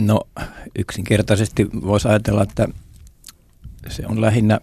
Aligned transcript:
No 0.00 0.20
yksinkertaisesti 0.78 1.68
voisi 1.86 2.08
ajatella, 2.08 2.42
että 2.42 2.68
se 3.88 4.02
on 4.06 4.20
lähinnä 4.20 4.60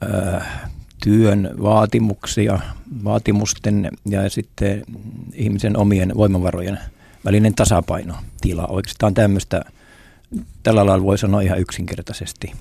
ää, 0.00 0.68
työn 1.02 1.50
vaatimuksia, 1.62 2.58
vaatimusten 3.04 3.90
ja 4.08 4.30
sitten 4.30 4.84
ihmisen 5.32 5.76
omien 5.76 6.12
voimavarojen 6.16 6.78
välinen 7.24 7.54
tasapaino 7.54 8.14
tila. 8.40 8.66
Oikeastaan 8.66 9.14
tämmöistä, 9.14 9.64
tällä 10.62 10.86
lailla 10.86 11.04
voi 11.04 11.18
sanoa 11.18 11.40
ihan 11.40 11.60
yksinkertaisesti. 11.60 12.52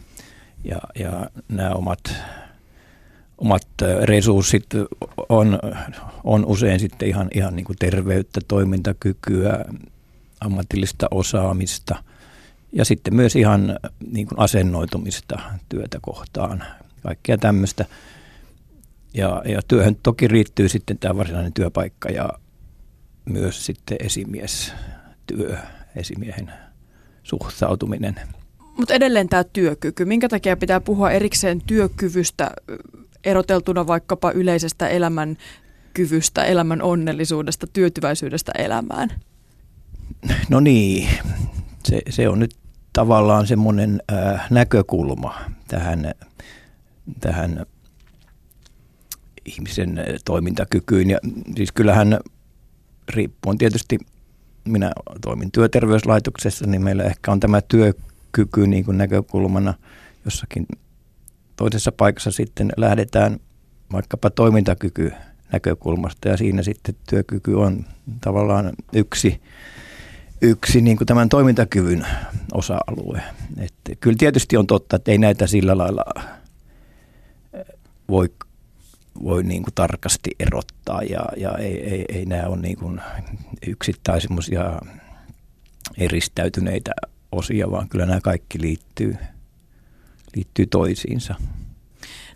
Ja, 0.64 0.80
ja 1.00 1.30
nämä 1.50 1.70
omat, 1.70 2.00
omat 3.38 3.68
resurssit 4.04 4.66
on, 5.30 5.60
on 6.24 6.46
usein 6.46 6.80
sitten 6.80 7.08
ihan, 7.08 7.28
ihan 7.34 7.56
niin 7.56 7.66
kuin 7.66 7.78
terveyttä, 7.80 8.42
toimintakykyä, 8.48 9.66
ammatillista 10.44 11.08
osaamista 11.12 12.04
ja 12.72 12.86
sitten 12.86 13.16
myös 13.16 13.36
ihan 13.36 13.80
niin 14.12 14.28
kuin 14.28 14.40
asennoitumista 14.40 15.40
työtä 15.70 16.00
kohtaan, 16.02 16.64
kaikkea 17.04 17.38
tämmöistä. 17.38 17.86
Ja, 19.14 19.42
ja 19.46 19.62
työhön 19.68 19.96
toki 20.04 20.28
riittyy 20.28 20.70
sitten 20.70 20.98
tämä 20.98 21.18
varsinainen 21.18 21.54
työpaikka 21.54 22.10
ja 22.10 22.30
myös 23.26 23.66
sitten 23.66 23.98
esimiestyö, 24.00 25.58
esimiehen 25.96 26.52
suhtautuminen. 27.24 28.16
Mutta 28.78 28.94
edelleen 28.94 29.30
tämä 29.30 29.44
työkyky. 29.44 30.06
Minkä 30.06 30.30
takia 30.30 30.58
pitää 30.58 30.80
puhua 30.80 31.12
erikseen 31.12 31.62
työkyvystä 31.62 32.52
eroteltuna 33.24 33.88
vaikkapa 33.88 34.32
yleisestä 34.32 34.88
elämän 34.88 35.38
kyvystä, 35.94 36.44
elämän 36.44 36.82
onnellisuudesta, 36.82 37.68
tyytyväisyydestä 37.68 38.52
elämään? 38.58 39.10
No 40.50 40.60
niin, 40.60 41.10
se, 41.86 42.02
se 42.10 42.30
on 42.30 42.40
nyt 42.40 42.56
tavallaan 42.94 43.48
semmoinen 43.48 44.02
äh, 44.12 44.48
näkökulma 44.50 45.42
tähän, 45.68 46.14
tähän 47.20 47.66
ihmisen 49.46 50.00
toimintakykyyn. 50.26 51.10
Ja 51.10 51.20
siis 51.56 51.72
kyllähän 51.72 52.20
riippuen 53.10 53.58
tietysti, 53.58 53.98
minä 54.66 54.92
toimin 55.22 55.52
työterveyslaitoksessa, 55.52 56.68
niin 56.68 56.84
meillä 56.84 57.04
ehkä 57.04 57.32
on 57.32 57.40
tämä 57.40 57.62
työkyky 57.62 58.68
niin 58.68 58.86
kuin 58.86 58.98
näkökulmana 58.98 59.74
jossakin 60.26 60.68
toisessa 61.56 61.92
paikassa 61.92 62.32
sitten 62.32 62.72
lähdetään 62.78 63.40
vaikkapa 63.92 64.30
toimintakyky 64.30 65.12
näkökulmasta 65.52 66.28
ja 66.28 66.38
siinä 66.38 66.64
sitten 66.64 66.96
työkyky 67.10 67.54
on 67.54 67.86
tavallaan 68.22 68.72
yksi, 68.94 69.42
yksi 70.44 70.82
niin 70.82 70.98
kuin 70.98 71.08
tämän 71.08 71.30
toimintakyvyn 71.30 72.08
osa-alue. 72.54 73.22
Että 73.58 73.96
kyllä 74.00 74.18
tietysti 74.20 74.58
on 74.58 74.68
totta, 74.68 74.96
että 74.96 75.12
ei 75.12 75.18
näitä 75.18 75.48
sillä 75.48 75.78
lailla 75.78 76.06
voi 78.10 78.30
voi 79.24 79.44
niin 79.44 79.64
kuin 79.64 79.74
tarkasti 79.74 80.32
erottaa 80.40 81.04
ja, 81.04 81.26
ja 81.38 81.58
ei, 81.58 81.90
ei, 81.90 82.06
ei 82.10 82.26
nämä 82.26 82.48
ole 82.48 82.58
niin 82.58 82.78
kuin 82.78 83.02
yksittäin 83.68 84.22
eristäytyneitä 85.98 86.92
osia, 87.32 87.72
vaan 87.72 87.90
kyllä 87.90 88.06
nämä 88.06 88.22
kaikki 88.22 88.62
liittyy, 88.62 89.18
liittyy 90.36 90.66
toisiinsa. 90.66 91.36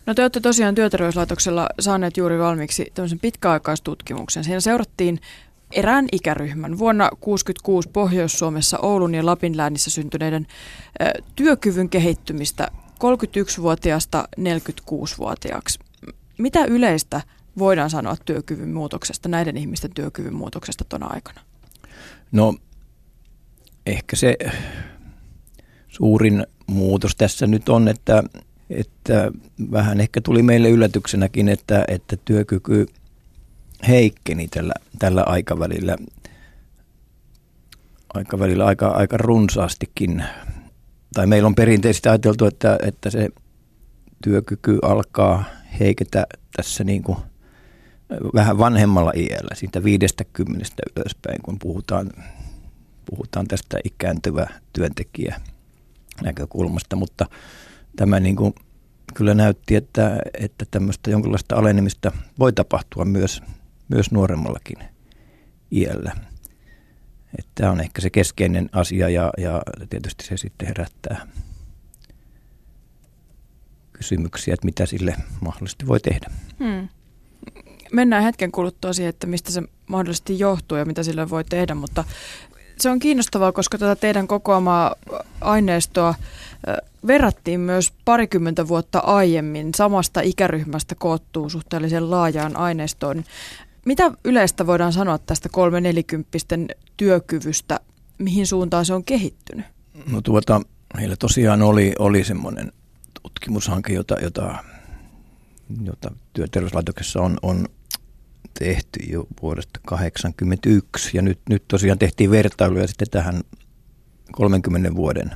No 0.05 0.13
te 0.13 0.21
olette 0.21 0.39
tosiaan 0.39 0.75
työterveyslaitoksella 0.75 1.69
saaneet 1.79 2.17
juuri 2.17 2.39
valmiiksi 2.39 2.91
tämmöisen 2.93 3.19
pitkäaikaistutkimuksen. 3.19 4.43
Siinä 4.43 4.59
seurattiin 4.59 5.19
erään 5.71 6.05
ikäryhmän 6.11 6.77
vuonna 6.77 7.03
1966 7.03 7.89
Pohjois-Suomessa 7.89 8.79
Oulun 8.79 9.15
ja 9.15 9.25
Lapin 9.25 9.57
läänissä 9.57 9.89
syntyneiden 9.89 10.47
työkyvyn 11.35 11.89
kehittymistä 11.89 12.67
31-vuotiaasta 12.93 14.27
46-vuotiaaksi. 14.39 15.79
Mitä 16.37 16.65
yleistä 16.65 17.21
voidaan 17.57 17.89
sanoa 17.89 18.15
työkyvyn 18.25 18.69
muutoksesta, 18.69 19.29
näiden 19.29 19.57
ihmisten 19.57 19.93
työkyvyn 19.93 20.35
muutoksesta 20.35 20.85
tuona 20.85 21.07
aikana? 21.07 21.41
No 22.31 22.55
ehkä 23.85 24.15
se 24.15 24.37
suurin 25.87 26.47
muutos 26.67 27.15
tässä 27.15 27.47
nyt 27.47 27.69
on, 27.69 27.87
että, 27.87 28.23
että 28.69 29.31
vähän 29.71 30.01
ehkä 30.01 30.21
tuli 30.21 30.43
meille 30.43 30.69
yllätyksenäkin, 30.69 31.49
että, 31.49 31.85
että 31.87 32.17
työkyky 32.25 32.85
heikkeni 33.87 34.47
tällä, 34.47 34.73
tällä 34.99 35.23
aikavälillä, 35.23 35.97
aikavälillä 38.13 38.65
aika, 38.65 38.87
aika 38.87 39.17
runsaastikin. 39.17 40.23
Tai 41.13 41.27
meillä 41.27 41.47
on 41.47 41.55
perinteisesti 41.55 42.09
ajateltu, 42.09 42.45
että, 42.45 42.77
että 42.83 43.09
se 43.09 43.29
työkyky 44.23 44.79
alkaa 44.81 45.43
heiketä 45.79 46.27
tässä 46.55 46.83
niin 46.83 47.03
kuin 47.03 47.17
vähän 48.33 48.57
vanhemmalla 48.57 49.11
iällä, 49.15 49.55
siitä 49.55 49.83
50 49.83 50.65
ylöspäin, 50.95 51.41
kun 51.41 51.59
puhutaan, 51.59 52.09
puhutaan 53.05 53.47
tästä 53.47 53.79
ikääntyvä 53.83 54.47
työntekijä 54.73 55.41
näkökulmasta, 56.23 56.95
mutta 56.95 57.25
tämä 57.95 58.19
niin 58.19 58.35
kuin 58.35 58.53
kyllä 59.13 59.33
näytti, 59.33 59.75
että, 59.75 60.17
että 60.39 60.65
tämmöistä 60.71 61.11
jonkinlaista 61.11 61.55
alenemista 61.55 62.11
voi 62.39 62.53
tapahtua 62.53 63.05
myös, 63.05 63.41
myös 63.89 64.11
nuoremmallakin 64.11 64.77
iällä. 65.71 66.11
Että 67.39 67.51
tämä 67.55 67.71
on 67.71 67.81
ehkä 67.81 68.01
se 68.01 68.09
keskeinen 68.09 68.69
asia 68.71 69.09
ja, 69.09 69.29
ja 69.37 69.61
tietysti 69.89 70.25
se 70.25 70.37
sitten 70.37 70.67
herättää 70.67 71.27
kysymyksiä, 73.93 74.53
että 74.53 74.65
mitä 74.65 74.85
sille 74.85 75.15
mahdollisesti 75.41 75.87
voi 75.87 75.99
tehdä. 75.99 76.27
Hmm. 76.59 76.87
Mennään 77.91 78.23
hetken 78.23 78.51
kuluttua 78.51 78.93
siihen, 78.93 79.09
että 79.09 79.27
mistä 79.27 79.51
se 79.51 79.63
mahdollisesti 79.87 80.39
johtuu 80.39 80.77
ja 80.77 80.85
mitä 80.85 81.03
sille 81.03 81.29
voi 81.29 81.43
tehdä, 81.43 81.75
mutta 81.75 82.03
se 82.79 82.89
on 82.89 82.99
kiinnostavaa, 82.99 83.51
koska 83.51 83.77
tätä 83.77 83.95
teidän 83.95 84.27
kokoamaa 84.27 84.95
aineistoa 85.41 86.15
verrattiin 87.07 87.59
myös 87.59 87.93
parikymmentä 88.05 88.67
vuotta 88.67 88.99
aiemmin 88.99 89.71
samasta 89.75 90.21
ikäryhmästä 90.21 90.95
koottuu 90.95 91.49
suhteellisen 91.49 92.11
laajaan 92.11 92.57
aineistoon. 92.57 93.23
Mitä 93.87 94.11
yleistä 94.23 94.67
voidaan 94.67 94.93
sanoa 94.93 95.17
tästä 95.17 95.49
kolme 95.49 95.81
nelikymppisten 95.81 96.67
työkyvystä, 96.97 97.79
mihin 98.17 98.47
suuntaan 98.47 98.85
se 98.85 98.93
on 98.93 99.03
kehittynyt? 99.03 99.65
No 100.11 100.21
tuota, 100.21 100.61
heillä 100.97 101.15
tosiaan 101.15 101.61
oli, 101.61 101.93
oli 101.99 102.23
semmoinen 102.23 102.71
tutkimushanke, 103.23 103.93
jota, 103.93 104.15
jota, 104.19 104.63
jota 105.83 106.11
työterveyslaitoksessa 106.33 107.21
on, 107.21 107.37
on 107.41 107.67
tehty 108.59 108.99
jo 109.09 109.27
vuodesta 109.41 109.79
1981 109.87 111.17
ja 111.17 111.21
nyt, 111.21 111.39
nyt 111.49 111.63
tosiaan 111.67 111.99
tehtiin 111.99 112.31
vertailuja 112.31 112.87
sitten 112.87 113.09
tähän 113.09 113.41
30 114.31 114.95
vuoden 114.95 115.31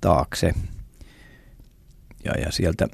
taakse. 0.00 0.54
Ja, 2.24 2.32
ja 2.40 2.52
sieltä 2.52 2.88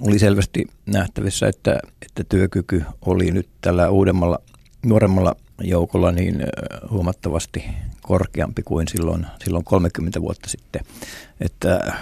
oli 0.00 0.18
selvästi 0.18 0.66
nähtävissä, 0.86 1.48
että, 1.48 1.78
että 2.02 2.24
työkyky 2.28 2.84
oli 3.02 3.30
nyt 3.30 3.48
tällä 3.60 3.90
uudemmalla, 3.90 4.38
nuoremmalla 4.86 5.36
joukolla 5.60 6.12
niin 6.12 6.42
huomattavasti 6.90 7.64
korkeampi 8.02 8.62
kuin 8.62 8.88
silloin, 8.88 9.26
silloin 9.44 9.64
30 9.64 10.20
vuotta 10.20 10.48
sitten. 10.48 10.82
Että 11.40 11.94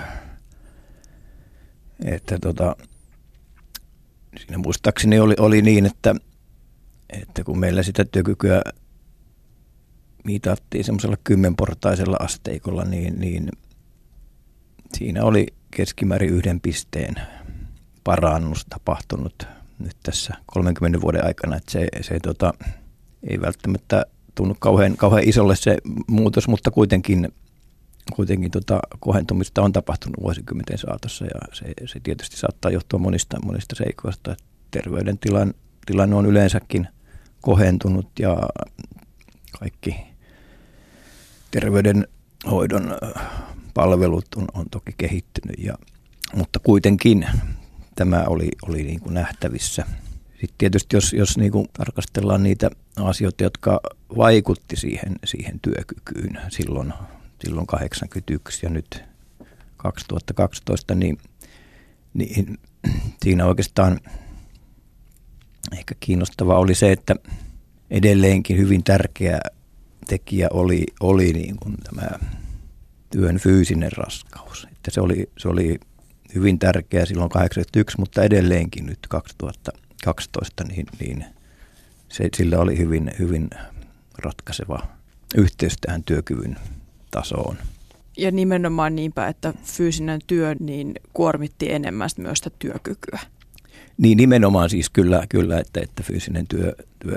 että 2.05 2.39
tota, 2.39 2.77
siinä 4.37 4.59
muistaakseni 4.59 5.21
oli, 5.21 5.35
oli 5.39 5.63
niin, 5.63 5.87
että, 5.87 6.15
että 7.11 7.45
kun 7.45 7.59
meillä 7.59 7.83
sitä 7.83 8.05
työkykyä 8.05 8.63
mitattiin 10.25 10.85
semmoisella 10.85 11.17
kymmenportaisella 11.25 12.17
asteikolla, 12.21 12.85
niin, 12.85 13.21
niin 13.21 13.49
siinä 14.95 15.25
oli 15.25 15.47
keskimäärin 15.71 16.31
yhden 16.31 16.61
pisteen 16.61 17.15
parannus 18.05 18.67
tapahtunut 18.69 19.47
nyt 19.79 19.97
tässä 20.03 20.35
30 20.47 21.01
vuoden 21.01 21.27
aikana. 21.27 21.57
Että 21.57 21.73
se, 21.73 21.89
se 22.01 22.21
tota, 22.21 22.55
ei 23.29 23.41
välttämättä 23.41 24.07
tunnu 24.35 24.57
kauhean, 24.59 24.97
kauhean 24.97 25.29
isolle 25.29 25.57
se 25.57 25.77
muutos, 26.07 26.49
mutta 26.49 26.71
kuitenkin 26.71 27.29
kuitenkin 28.13 28.51
tota 28.51 28.81
kohentumista 29.01 29.63
on 29.63 29.73
tapahtunut 29.73 30.23
vuosikymmenten 30.23 30.79
saatossa 30.79 31.25
ja 31.25 31.41
se, 31.53 31.65
se 31.87 32.01
tietysti 32.01 32.37
saattaa 32.37 32.71
johtua 32.71 32.99
monista, 32.99 33.39
monista 33.45 33.77
seikoista. 33.77 34.37
Terveydentilan 34.71 35.55
tilanne 35.87 36.17
on 36.17 36.27
yleensäkin 36.27 36.89
kohentunut 37.41 38.07
ja 38.19 38.37
kaikki 39.59 39.97
terveydenhoidon 41.51 42.97
palvelut 43.75 44.27
on, 44.37 44.45
on 44.55 44.67
toki 44.71 44.95
kehittynyt, 44.99 45.57
ja, 45.59 45.75
mutta 46.35 46.59
kuitenkin 46.59 47.27
tämä 47.95 48.25
oli, 48.27 48.49
oli 48.69 48.83
niin 48.83 49.01
kuin 49.01 49.15
nähtävissä. 49.15 49.85
Sitten 50.31 50.59
tietysti 50.59 50.97
jos, 50.97 51.13
jos 51.13 51.39
niin 51.39 51.53
kuin 51.53 51.69
tarkastellaan 51.73 52.43
niitä 52.43 52.71
asioita, 52.97 53.43
jotka 53.43 53.81
vaikutti 54.17 54.77
siihen, 54.77 55.17
siihen 55.25 55.61
työkykyyn 55.61 56.41
silloin, 56.49 56.93
silloin 57.45 57.67
81 57.67 58.67
ja 58.67 58.71
nyt 58.71 59.05
2012, 59.77 60.95
niin, 60.95 61.19
niin 62.15 62.59
siinä 63.23 63.47
oikeastaan 63.47 64.01
ehkä 65.73 65.95
kiinnostavaa 66.01 66.59
oli 66.59 66.75
se, 66.75 66.93
että 66.93 67.17
edelleenkin 67.91 68.59
hyvin 68.59 68.85
tärkeä 68.85 69.41
tekijä 70.07 70.49
oli, 70.53 70.87
oli 71.01 71.33
niin 71.33 71.57
kuin 71.57 71.75
tämä 71.85 72.09
työn 73.11 73.39
fyysinen 73.39 73.93
raskaus. 73.93 74.67
Että 74.73 74.91
se, 74.91 75.01
oli, 75.01 75.31
se 75.39 75.49
oli 75.49 75.81
hyvin 76.35 76.59
tärkeä 76.59 77.07
silloin 77.07 77.31
81, 77.31 77.99
mutta 77.99 78.23
edelleenkin 78.23 78.87
nyt 78.87 78.99
2012, 79.09 80.65
niin, 80.65 80.87
niin 81.01 81.25
se, 82.09 82.29
sillä 82.37 82.59
oli 82.59 82.79
hyvin, 82.79 83.11
hyvin 83.19 83.51
ratkaiseva 84.19 84.87
yhteys 85.37 85.75
tähän 85.81 86.05
työkyvyn 86.05 86.57
tasoon. 87.11 87.57
Ja 88.17 88.31
nimenomaan 88.31 88.97
niinpä, 88.97 89.29
että 89.29 89.55
fyysinen 89.65 90.21
työ 90.27 90.57
niin 90.61 90.95
kuormitti 91.13 91.73
enemmän 91.73 92.11
myös 92.17 92.39
sitä 92.39 92.51
työkykyä. 92.59 93.19
Niin 93.99 94.17
nimenomaan 94.17 94.71
siis 94.71 94.91
kyllä, 94.91 95.27
kyllä 95.29 95.59
että, 95.59 95.81
että 95.81 96.03
fyysinen 96.03 96.47
työ, 96.47 96.75
työ 96.99 97.17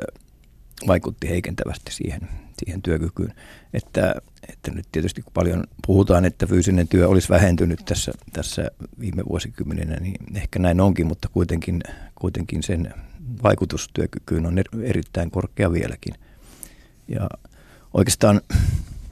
vaikutti 0.88 1.30
heikentävästi 1.30 1.92
siihen, 1.94 2.22
siihen 2.60 2.82
työkykyyn. 2.82 3.34
Että, 3.74 4.16
että 4.50 4.72
nyt 4.72 4.86
tietysti 4.92 5.22
kun 5.22 5.34
paljon 5.34 5.64
puhutaan, 5.86 6.26
että 6.26 6.48
fyysinen 6.48 6.88
työ 6.88 7.08
olisi 7.08 7.30
vähentynyt 7.30 7.80
tässä, 7.86 8.12
tässä 8.34 8.72
viime 9.00 9.24
vuosikymmeninä, 9.30 9.96
niin 9.96 10.16
ehkä 10.36 10.60
näin 10.60 10.82
onkin, 10.82 11.08
mutta 11.08 11.30
kuitenkin, 11.30 11.82
kuitenkin 12.16 12.64
sen 12.64 12.94
vaikutus 13.44 13.90
työkykyyn 13.94 14.46
on 14.46 14.58
er, 14.58 14.66
erittäin 14.82 15.32
korkea 15.32 15.72
vieläkin. 15.72 16.14
Ja 17.08 17.30
oikeastaan 17.94 18.42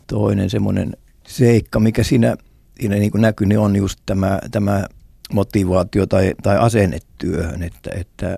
toinen 0.08 0.50
semmoinen 0.50 0.98
seikka, 1.28 1.80
mikä 1.80 2.04
siinä, 2.04 2.36
siinä 2.80 2.96
niin 2.96 3.12
kuin 3.12 3.22
näkyy, 3.22 3.48
niin 3.48 3.60
on 3.60 3.76
just 3.76 4.00
tämä, 4.06 4.40
tämä 4.52 4.86
motivaatio 5.34 6.06
tai, 6.06 6.34
tai 6.44 6.58
asenne 6.58 7.00
työhön, 7.18 7.64
että, 7.64 7.92
että 7.96 8.38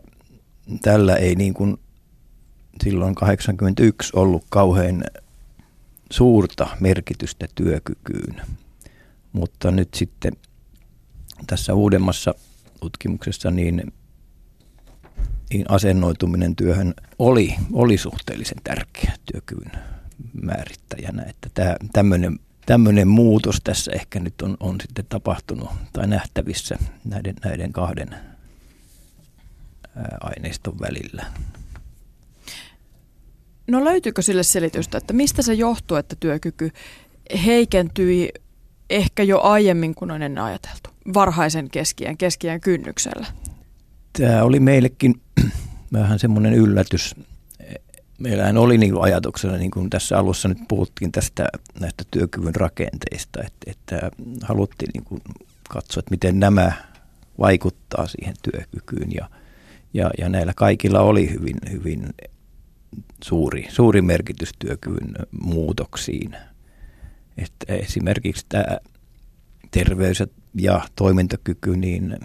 tällä 0.81 1.15
ei 1.15 1.35
niin 1.35 1.53
kuin 1.53 1.77
silloin 2.83 3.15
81 3.15 4.11
ollut 4.15 4.45
kauhean 4.49 5.03
suurta 6.11 6.67
merkitystä 6.79 7.47
työkykyyn. 7.55 8.41
Mutta 9.33 9.71
nyt 9.71 9.93
sitten 9.93 10.33
tässä 11.47 11.73
uudemmassa 11.73 12.33
tutkimuksessa 12.79 13.51
niin, 13.51 13.93
niin 15.49 15.65
asennoituminen 15.69 16.55
työhön 16.55 16.93
oli, 17.19 17.55
oli 17.73 17.97
suhteellisen 17.97 18.57
tärkeä 18.63 19.13
työkyvyn 19.31 19.71
määrittäjänä. 20.41 21.23
Että 21.23 21.49
tämä, 21.53 21.75
tämmöinen, 21.93 22.39
tämmöinen 22.65 23.07
muutos 23.07 23.61
tässä 23.63 23.91
ehkä 23.91 24.19
nyt 24.19 24.41
on, 24.41 24.57
on 24.59 24.81
sitten 24.81 25.05
tapahtunut 25.09 25.69
tai 25.93 26.07
nähtävissä 26.07 26.77
näiden, 27.05 27.35
näiden 27.43 27.73
kahden 27.73 28.15
aineiston 30.19 30.79
välillä. 30.79 31.25
No 33.67 33.83
löytyykö 33.85 34.21
sille 34.21 34.43
selitystä, 34.43 34.97
että 34.97 35.13
mistä 35.13 35.41
se 35.41 35.53
johtuu, 35.53 35.97
että 35.97 36.15
työkyky 36.19 36.71
heikentyi 37.45 38.29
ehkä 38.89 39.23
jo 39.23 39.41
aiemmin 39.41 39.95
kuin 39.95 40.11
on 40.11 40.21
ennen 40.21 40.43
ajateltu, 40.43 40.89
varhaisen 41.13 41.69
keskiään, 41.69 42.17
keskiään 42.17 42.61
kynnyksellä? 42.61 43.27
Tämä 44.19 44.43
oli 44.43 44.59
meillekin 44.59 45.21
vähän 45.93 46.19
semmoinen 46.19 46.53
yllätys. 46.53 47.15
Meillähän 48.19 48.57
oli 48.57 48.77
niin 48.77 49.01
ajatuksena, 49.01 49.57
niin 49.57 49.71
kuin 49.71 49.89
tässä 49.89 50.17
alussa 50.17 50.47
nyt 50.47 50.57
puhuttiin 50.67 51.11
tästä 51.11 51.47
näistä 51.79 52.03
työkyvyn 52.11 52.55
rakenteista, 52.55 53.39
että, 53.43 53.71
että 53.71 54.11
haluttiin 54.41 54.89
niin 54.93 55.03
kuin 55.03 55.21
katsoa, 55.69 55.99
että 55.99 56.11
miten 56.11 56.39
nämä 56.39 56.71
vaikuttaa 57.39 58.07
siihen 58.07 58.35
työkykyyn 58.51 59.09
ja, 59.13 59.29
ja, 59.93 60.11
ja 60.17 60.29
näillä 60.29 60.53
kaikilla 60.55 60.99
oli 60.99 61.29
hyvin, 61.29 61.57
hyvin 61.71 62.09
suuri, 63.23 63.67
suuri 63.69 64.01
merkitys 64.01 64.51
työkyvyn 64.59 65.13
muutoksiin. 65.41 66.35
Että 67.37 67.73
esimerkiksi 67.73 68.45
tämä 68.49 68.77
terveys 69.71 70.23
ja 70.53 70.81
toimintakyky 70.95 71.77
niin 71.77 72.19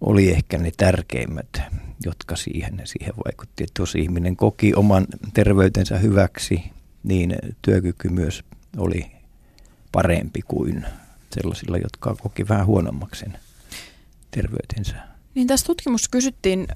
oli 0.00 0.30
ehkä 0.30 0.58
ne 0.58 0.72
tärkeimmät, 0.76 1.62
jotka 2.04 2.36
siihen, 2.36 2.80
siihen 2.84 3.12
vaikutti. 3.26 3.64
Että 3.64 3.82
jos 3.82 3.94
ihminen 3.94 4.36
koki 4.36 4.74
oman 4.74 5.06
terveytensä 5.34 5.98
hyväksi, 5.98 6.62
niin 7.02 7.36
työkyky 7.62 8.08
myös 8.08 8.44
oli 8.76 9.12
parempi 9.92 10.40
kuin 10.42 10.86
sellaisilla, 11.34 11.78
jotka 11.78 12.16
koki 12.22 12.48
vähän 12.48 12.66
huonommaksi 12.66 13.26
terveytensä. 14.30 14.94
Niin 15.34 15.46
tässä 15.46 15.66
tutkimuksessa 15.66 16.10
kysyttiin 16.10 16.68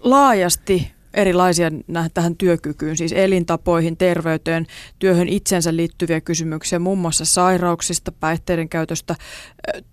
laajasti 0.00 0.92
erilaisia 1.16 1.70
tähän 2.14 2.36
työkykyyn, 2.36 2.96
siis 2.96 3.12
elintapoihin, 3.12 3.96
terveyteen, 3.96 4.66
työhön 4.98 5.28
itsensä 5.28 5.76
liittyviä 5.76 6.20
kysymyksiä, 6.20 6.78
muun 6.78 6.98
muassa 6.98 7.24
sairauksista, 7.24 8.12
päihteiden 8.12 8.68
käytöstä, 8.68 9.14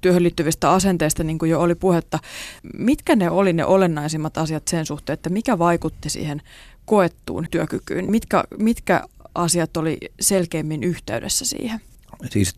työhön 0.02 0.24
liittyvistä 0.24 0.72
asenteista, 0.72 1.24
niin 1.24 1.40
kuin 1.40 1.52
jo 1.52 1.62
oli 1.62 1.76
puhetta. 1.76 2.20
Mitkä 2.78 3.16
ne 3.16 3.30
oli 3.30 3.54
ne 3.54 3.66
olennaisimmat 3.66 4.38
asiat 4.38 4.68
sen 4.68 4.86
suhteen, 4.86 5.14
että 5.14 5.30
mikä 5.30 5.60
vaikutti 5.60 6.10
siihen 6.10 6.42
koettuun 6.86 7.48
työkykyyn? 7.52 8.12
Mitkä, 8.12 8.44
mitkä 8.60 9.04
asiat 9.36 9.78
oli 9.78 9.98
selkeimmin 10.20 10.84
yhteydessä 10.84 11.46
siihen? 11.46 11.82
Siis 12.30 12.56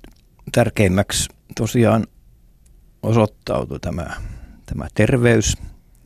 tärkeimmäksi 0.51 1.29
tosiaan 1.55 2.07
osoittautui 3.03 3.79
tämä, 3.79 4.07
tämä 4.65 4.87
terveys 4.93 5.57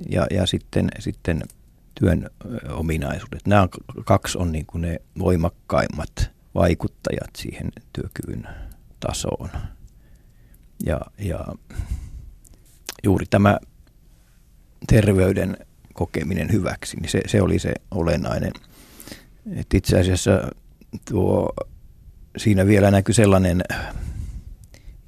ja, 0.09 0.27
ja 0.31 0.45
sitten, 0.45 0.89
sitten 1.00 1.41
työn 2.00 2.30
ominaisuudet. 2.69 3.48
Nämä 3.48 3.68
kaksi 4.06 4.38
on 4.38 4.51
niin 4.51 4.66
kuin 4.66 4.81
ne 4.81 5.01
voimakkaimmat 5.19 6.31
vaikuttajat 6.56 7.36
siihen 7.38 7.72
työkyvyn 7.94 8.48
tasoon. 9.00 9.50
Ja, 10.86 11.01
ja 11.18 11.46
juuri 13.04 13.25
tämä 13.30 13.60
terveyden 14.88 15.57
kokeminen 15.94 16.51
hyväksi, 16.51 16.98
niin 16.98 17.10
se, 17.10 17.22
se 17.28 17.42
oli 17.42 17.60
se 17.60 17.74
olennainen. 17.92 18.52
Et 19.56 19.74
itse 19.74 20.00
asiassa 20.00 20.31
tuo, 21.10 21.54
siinä 22.38 22.66
vielä 22.66 22.92
näkyy 22.92 23.13
sellainen 23.13 23.62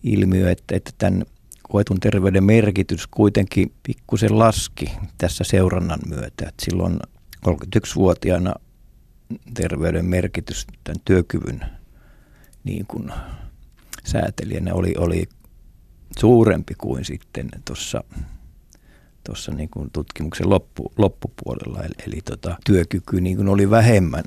ilmiö, 0.03 0.51
että, 0.51 0.75
että 0.75 0.91
tämän 0.97 1.25
koetun 1.71 1.99
terveyden 1.99 2.43
merkitys 2.43 3.07
kuitenkin 3.07 3.73
pikkusen 3.83 4.39
laski 4.39 4.91
tässä 5.17 5.43
seurannan 5.43 5.99
myötä. 6.07 6.45
Että 6.47 6.65
silloin 6.65 6.99
31-vuotiaana 7.47 8.53
terveyden 9.53 10.05
merkitys 10.05 10.67
tämän 10.83 11.01
työkyvyn 11.05 11.65
niin 12.63 12.85
kuin 12.87 13.11
säätelijänä 14.03 14.73
oli, 14.73 14.93
oli 14.97 15.29
suurempi 16.19 16.73
kuin 16.77 17.05
sitten 17.05 17.49
tuossa 17.65 18.03
tuossa 19.23 19.51
niin 19.51 19.69
kuin 19.69 19.89
tutkimuksen 19.93 20.49
loppu, 20.49 20.91
loppupuolella. 20.97 21.83
Eli, 21.83 21.93
eli 22.07 22.21
tota, 22.21 22.57
työkyky 22.65 23.21
niin 23.21 23.37
kuin 23.37 23.49
oli 23.49 23.69
vähemmän 23.69 24.23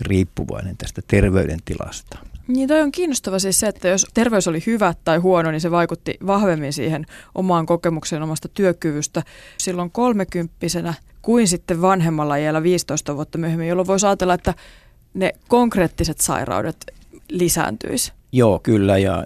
riippuvainen 0.00 0.76
tästä 0.76 1.02
terveydentilasta. 1.08 2.29
Niin 2.50 2.68
toi 2.68 2.80
on 2.80 2.92
kiinnostava 2.92 3.38
siis 3.38 3.60
se, 3.60 3.66
että 3.66 3.88
jos 3.88 4.06
terveys 4.14 4.48
oli 4.48 4.62
hyvä 4.66 4.94
tai 5.04 5.18
huono, 5.18 5.50
niin 5.50 5.60
se 5.60 5.70
vaikutti 5.70 6.14
vahvemmin 6.26 6.72
siihen 6.72 7.06
omaan 7.34 7.66
kokemukseen 7.66 8.22
omasta 8.22 8.48
työkyvystä 8.48 9.22
silloin 9.58 9.90
kolmekymppisenä 9.90 10.94
kuin 11.22 11.48
sitten 11.48 11.82
vanhemmalla 11.82 12.36
iällä 12.36 12.62
15 12.62 13.16
vuotta 13.16 13.38
myöhemmin, 13.38 13.68
jolloin 13.68 13.86
voisi 13.86 14.06
ajatella, 14.06 14.34
että 14.34 14.54
ne 15.14 15.32
konkreettiset 15.48 16.20
sairaudet 16.20 16.76
lisääntyisi. 17.28 18.12
Joo, 18.32 18.58
kyllä 18.62 18.98
ja 18.98 19.24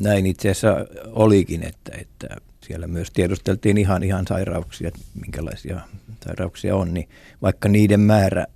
näin 0.00 0.26
itse 0.26 0.50
asiassa 0.50 0.86
olikin, 1.12 1.62
että, 1.62 1.92
että 2.00 2.36
siellä 2.66 2.86
myös 2.86 3.10
tiedusteltiin 3.10 3.78
ihan, 3.78 4.02
ihan 4.02 4.26
sairauksia, 4.28 4.90
minkälaisia 5.20 5.80
sairauksia 6.24 6.76
on, 6.76 6.94
niin 6.94 7.08
vaikka 7.42 7.68
niiden 7.68 8.00
määrä 8.00 8.46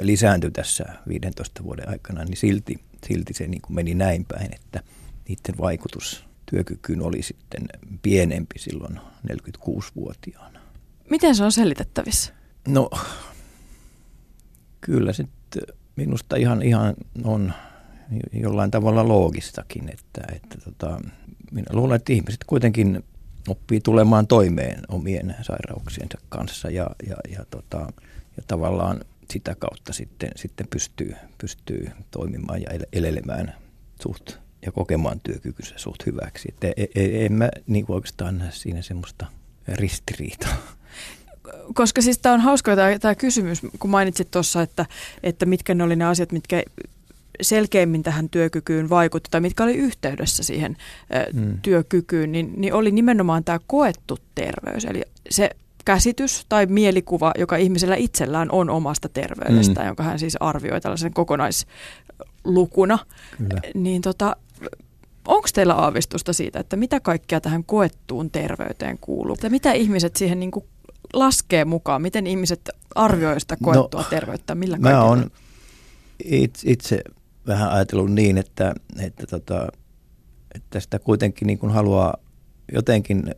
lisääntyi 0.00 0.50
tässä 0.50 0.84
15 1.08 1.64
vuoden 1.64 1.88
aikana, 1.88 2.24
niin 2.24 2.36
silti 2.36 2.78
silti 3.06 3.34
se 3.34 3.46
niin 3.46 3.62
kuin 3.62 3.74
meni 3.74 3.94
näin 3.94 4.24
päin, 4.24 4.54
että 4.54 4.82
niiden 5.28 5.58
vaikutus 5.58 6.24
työkykyyn 6.50 7.02
oli 7.02 7.22
sitten 7.22 7.62
pienempi 8.02 8.58
silloin 8.58 9.00
46-vuotiaana. 9.32 10.60
Miten 11.10 11.34
se 11.34 11.44
on 11.44 11.52
selitettävissä? 11.52 12.32
No, 12.68 12.90
kyllä 14.80 15.12
se 15.12 15.24
minusta 15.96 16.36
ihan, 16.36 16.62
ihan 16.62 16.94
on 17.24 17.52
jollain 18.32 18.70
tavalla 18.70 19.08
loogistakin, 19.08 19.88
että, 19.88 20.22
että 20.34 20.58
tota, 20.64 21.00
minä 21.50 21.66
luulen, 21.72 21.96
että 21.96 22.12
ihmiset 22.12 22.44
kuitenkin 22.46 23.04
oppii 23.48 23.80
tulemaan 23.80 24.26
toimeen 24.26 24.80
omien 24.88 25.36
sairauksiensa 25.42 26.18
kanssa 26.28 26.70
ja, 26.70 26.90
ja, 27.08 27.16
ja, 27.28 27.44
tota, 27.50 27.78
ja 28.36 28.42
tavallaan 28.46 29.00
sitä 29.32 29.54
kautta 29.54 29.92
sitten, 29.92 30.30
sitten 30.36 30.66
pystyy, 30.70 31.14
pystyy 31.38 31.90
toimimaan 32.10 32.62
ja 32.62 32.68
elelemään 32.92 33.54
suht 34.02 34.30
ja 34.66 34.72
kokemaan 34.72 35.20
työkykynsä 35.20 35.74
suht 35.76 36.06
hyväksi. 36.06 36.48
Että 36.48 36.72
en, 36.76 36.88
e, 36.94 37.26
en 37.26 37.32
mä 37.32 37.48
niin 37.66 37.84
oikeastaan 37.88 38.38
näe 38.38 38.50
siinä 38.52 38.82
semmoista 38.82 39.26
ristiriitaa. 39.68 40.56
Koska 41.74 42.02
siis 42.02 42.18
tämä 42.18 42.34
on 42.34 42.40
hauska 42.40 42.76
tämä, 42.76 42.98
tämä 42.98 43.14
kysymys, 43.14 43.60
kun 43.78 43.90
mainitsit 43.90 44.30
tuossa, 44.30 44.62
että, 44.62 44.86
että 45.22 45.46
mitkä 45.46 45.74
ne 45.74 45.84
oli 45.84 45.96
ne 45.96 46.04
asiat, 46.04 46.32
mitkä 46.32 46.62
selkeimmin 47.42 48.02
tähän 48.02 48.28
työkykyyn 48.28 48.90
vaikutti 48.90 49.28
tai 49.30 49.40
mitkä 49.40 49.64
oli 49.64 49.74
yhteydessä 49.74 50.42
siihen 50.42 50.76
mm. 51.32 51.60
työkykyyn, 51.62 52.32
niin, 52.32 52.52
niin 52.56 52.74
oli 52.74 52.90
nimenomaan 52.90 53.44
tämä 53.44 53.58
koettu 53.66 54.18
terveys. 54.34 54.84
Eli 54.84 55.02
se 55.30 55.50
käsitys 55.84 56.46
tai 56.48 56.66
mielikuva, 56.66 57.32
joka 57.38 57.56
ihmisellä 57.56 57.96
itsellään 57.96 58.50
on 58.50 58.70
omasta 58.70 59.08
terveydestään, 59.08 59.86
mm. 59.86 59.88
jonka 59.88 60.02
hän 60.02 60.18
siis 60.18 60.36
arvioi 60.40 60.80
tällaisen 60.80 61.14
kokonaislukuna. 61.14 62.98
Kyllä. 63.38 63.60
Niin 63.74 64.02
tota, 64.02 64.36
onko 65.28 65.48
teillä 65.54 65.74
aavistusta 65.74 66.32
siitä, 66.32 66.60
että 66.60 66.76
mitä 66.76 67.00
kaikkea 67.00 67.40
tähän 67.40 67.64
koettuun 67.64 68.30
terveyteen 68.30 68.98
kuuluu? 68.98 69.36
Ja 69.42 69.50
mitä 69.50 69.72
ihmiset 69.72 70.16
siihen 70.16 70.40
niin 70.40 70.50
kuin 70.50 70.64
laskee 71.12 71.64
mukaan? 71.64 72.02
Miten 72.02 72.26
ihmiset 72.26 72.70
arvioivat 72.94 73.40
sitä 73.40 73.56
koettua 73.62 74.00
no, 74.00 74.06
terveyttä? 74.10 74.54
Millä 74.54 74.78
mä 74.78 75.04
oon 75.04 75.30
itse, 76.24 76.70
itse 76.70 77.02
vähän 77.46 77.70
ajatellut 77.70 78.12
niin, 78.12 78.38
että, 78.38 78.74
että, 79.00 79.26
tota, 79.26 79.68
että 80.54 80.80
sitä 80.80 80.98
kuitenkin 80.98 81.46
niin 81.46 81.58
kuin 81.58 81.72
haluaa 81.72 82.14
jotenkin, 82.72 83.34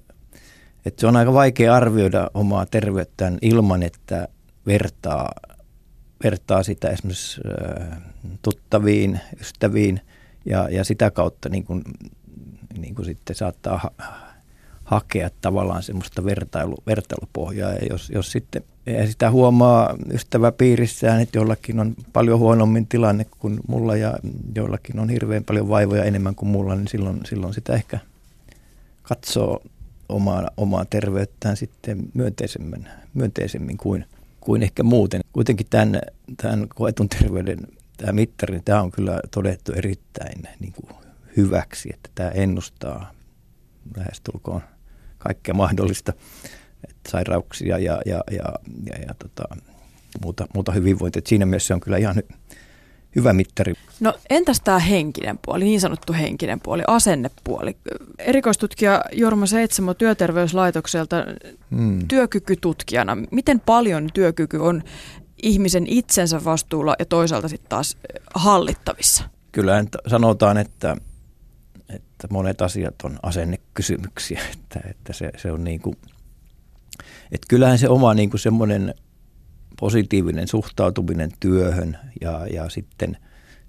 että 0.86 1.00
se 1.00 1.06
on 1.06 1.16
aika 1.16 1.32
vaikea 1.32 1.74
arvioida 1.74 2.30
omaa 2.34 2.66
terveyttään 2.66 3.38
ilman, 3.42 3.82
että 3.82 4.28
vertaa, 4.66 5.32
vertaa 6.24 6.62
sitä 6.62 6.88
esimerkiksi 6.90 7.40
tuttaviin, 8.42 9.20
ystäviin 9.40 10.00
ja, 10.44 10.68
ja 10.68 10.84
sitä 10.84 11.10
kautta 11.10 11.48
niin 11.48 11.64
kuin, 11.64 11.82
niin 12.78 12.94
kuin 12.94 13.06
sitten 13.06 13.36
saattaa 13.36 13.78
ha- 13.78 14.14
hakea 14.84 15.30
tavallaan 15.40 15.82
semmoista 15.82 16.24
vertailu, 16.24 16.76
vertailupohjaa. 16.86 17.72
Ja 17.72 17.86
jos, 17.90 18.10
jos 18.10 18.32
sitten 18.32 18.64
ja 18.86 19.06
sitä 19.06 19.30
huomaa 19.30 19.94
ystäväpiirissään, 20.12 21.20
että 21.20 21.38
jollakin 21.38 21.80
on 21.80 21.94
paljon 22.12 22.38
huonommin 22.38 22.86
tilanne 22.86 23.26
kuin 23.38 23.60
mulla 23.68 23.96
ja 23.96 24.14
jollakin 24.54 24.98
on 24.98 25.08
hirveän 25.08 25.44
paljon 25.44 25.68
vaivoja 25.68 26.04
enemmän 26.04 26.34
kuin 26.34 26.48
mulla, 26.48 26.74
niin 26.74 26.88
silloin, 26.88 27.20
silloin 27.24 27.54
sitä 27.54 27.72
ehkä 27.72 27.98
katsoo 29.02 29.62
omaa, 30.08 30.50
omaa 30.56 30.84
terveyttään 30.84 31.56
sitten 31.56 31.98
myönteisemmin, 32.14 32.88
myönteisemmin 33.14 33.76
kuin, 33.76 34.04
kuin 34.40 34.62
ehkä 34.62 34.82
muuten. 34.82 35.20
Kuitenkin 35.32 35.66
tämän, 35.70 36.00
tämän 36.36 36.68
koetun 36.68 37.08
terveyden 37.08 37.58
tämä 37.96 38.12
mittari, 38.12 38.60
tämä 38.64 38.82
on 38.82 38.90
kyllä 38.90 39.20
todettu 39.30 39.72
erittäin 39.72 40.42
niin 40.60 40.72
kuin 40.72 40.96
hyväksi, 41.36 41.90
että 41.94 42.10
tämä 42.14 42.30
ennustaa 42.30 43.10
lähestulkoon 43.96 44.62
kaikkea 45.18 45.54
mahdollista 45.54 46.12
että 46.88 47.10
sairauksia 47.10 47.78
ja, 47.78 48.02
ja, 48.06 48.20
ja, 48.30 48.52
ja, 48.86 48.98
ja 49.06 49.14
tota, 49.18 49.56
muuta, 50.22 50.46
muuta 50.54 50.72
hyvinvointia. 50.72 51.22
Siinä 51.26 51.46
mielessä 51.46 51.66
se 51.66 51.74
on 51.74 51.80
kyllä 51.80 51.96
ihan 51.96 52.22
hyvä 53.16 53.32
mittari. 53.32 53.74
No 54.00 54.14
entäs 54.30 54.60
tämä 54.60 54.78
henkinen 54.78 55.38
puoli, 55.44 55.64
niin 55.64 55.80
sanottu 55.80 56.12
henkinen 56.12 56.60
puoli, 56.60 56.82
asennepuoli? 56.86 57.76
Erikoistutkija 58.18 59.04
Jorma 59.12 59.46
Seitsemä 59.46 59.94
Työterveyslaitokselta 59.94 61.16
hmm. 61.76 62.08
työkykytutkijana, 62.08 63.16
miten 63.30 63.60
paljon 63.60 64.08
työkyky 64.14 64.56
on 64.56 64.82
ihmisen 65.42 65.86
itsensä 65.86 66.44
vastuulla 66.44 66.96
ja 66.98 67.04
toisaalta 67.04 67.48
sitten 67.48 67.68
taas 67.68 67.96
hallittavissa? 68.34 69.24
Kyllä 69.52 69.84
sanotaan, 70.06 70.58
että, 70.58 70.96
että 71.88 72.28
monet 72.30 72.62
asiat 72.62 72.94
on 73.04 73.18
asennekysymyksiä, 73.22 74.40
että, 74.52 74.80
että 74.90 75.12
se, 75.12 75.30
se 75.36 75.52
on 75.52 75.64
niin 75.64 75.80
kuin– 75.80 75.96
että 77.32 77.46
kyllähän 77.48 77.78
se 77.78 77.88
oma 77.88 78.14
niin 78.14 78.30
kuin 78.30 78.40
semmoinen 78.40 78.94
positiivinen 79.80 80.48
suhtautuminen 80.48 81.30
työhön 81.40 81.98
ja, 82.20 82.46
ja 82.46 82.68
sitten, 82.68 83.16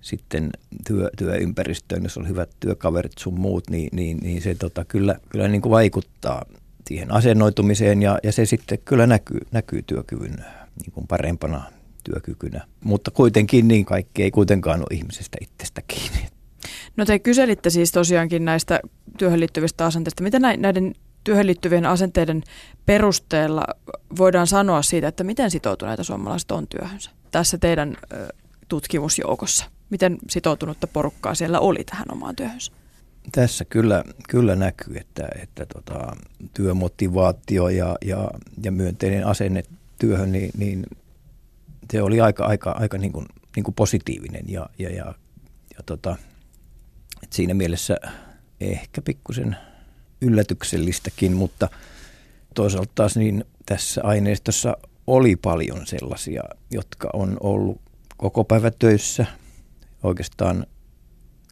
sitten 0.02 0.50
työ, 0.88 1.10
työympäristöön, 1.18 2.04
jos 2.04 2.18
on 2.18 2.28
hyvät 2.28 2.50
työkaverit 2.60 3.18
sun 3.20 3.40
muut, 3.40 3.70
niin, 3.70 3.90
niin, 3.92 4.18
niin 4.18 4.42
se 4.42 4.56
tota, 4.56 4.86
kyllä, 4.86 5.16
kyllä 5.30 5.48
niin 5.48 5.62
kuin 5.62 5.72
vaikuttaa 5.72 6.46
siihen 6.88 7.14
asennoitumiseen 7.14 8.02
ja, 8.02 8.20
ja 8.24 8.32
se 8.32 8.46
sitten 8.46 8.80
kyllä 8.86 9.08
näkyy, 9.08 9.40
näkyy 9.52 9.82
työkyvyn 9.82 10.36
niin 10.82 10.92
kuin 10.94 11.08
parempana 11.08 11.64
työkykynä. 12.04 12.66
Mutta 12.84 13.12
kuitenkin 13.12 13.68
niin 13.68 13.86
kaikki 13.86 14.24
ei 14.24 14.32
kuitenkaan 14.32 14.80
ole 14.80 14.98
ihmisestä 14.98 15.38
itsestä 15.42 15.82
kiinni. 15.88 16.28
No 16.98 17.06
te 17.06 17.20
kyselitte 17.20 17.70
siis 17.70 17.92
tosiaankin 17.92 18.46
näistä 18.46 18.80
työhön 19.18 19.40
liittyvistä 19.40 19.86
asenteista. 19.86 20.24
Miten 20.24 20.42
näiden 20.42 20.96
työhön 21.26 21.48
liittyvien 21.48 21.86
asenteiden 21.86 22.44
perusteella 22.86 23.64
voidaan 24.18 24.48
sanoa 24.48 24.82
siitä, 24.82 25.08
että 25.08 25.24
miten 25.24 25.52
sitoutuneita 25.52 26.04
suomalaiset 26.04 26.52
on 26.52 26.68
työhönsä 26.68 27.12
tässä 27.32 27.58
teidän 27.58 27.98
tutkimusjoukossa? 28.68 29.66
Miten 29.90 30.18
sitoutunutta 30.30 30.88
porukkaa 30.88 31.36
siellä 31.36 31.60
oli 31.60 31.84
tähän 31.84 32.06
omaan 32.12 32.36
työhönsä? 32.36 32.72
Tässä 33.32 33.66
kyllä, 33.66 34.04
kyllä 34.30 34.56
näkyy, 34.56 34.98
että, 34.98 35.28
että 35.42 35.66
tota, 35.66 36.16
työmotivaatio 36.54 37.70
ja, 37.70 37.96
ja, 38.06 38.32
ja 38.64 38.72
myönteinen 38.72 39.28
asenne 39.28 39.64
työhön, 40.00 40.32
niin, 40.32 40.52
niin 40.58 40.86
se 41.92 42.02
oli 42.02 42.22
aika, 42.22 42.46
aika, 42.46 42.72
aika 42.72 42.98
niin 42.98 43.12
kuin, 43.12 43.26
niin 43.56 43.64
kuin 43.64 43.76
positiivinen 43.76 44.44
ja, 44.48 44.70
ja, 44.80 44.90
ja, 44.90 45.06
ja 45.78 45.84
tota, 45.86 46.16
että 47.24 47.36
siinä 47.36 47.54
mielessä 47.54 47.98
ehkä 48.60 49.02
pikkusen– 49.02 49.58
yllätyksellistäkin, 50.26 51.34
mutta 51.34 51.70
toisaalta 52.56 52.92
taas 52.96 53.18
niin 53.18 53.46
tässä 53.66 54.02
aineistossa 54.04 54.78
oli 55.08 55.36
paljon 55.36 55.88
sellaisia, 55.88 56.44
jotka 56.72 57.10
on 57.14 57.38
ollut 57.40 57.82
koko 58.18 58.44
päivä 58.44 58.72
töissä, 58.80 59.26
oikeastaan 60.04 60.66